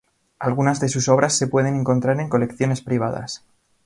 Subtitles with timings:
[0.39, 3.45] Algunas de sus obras se pueden encontrar en colecciones privadas.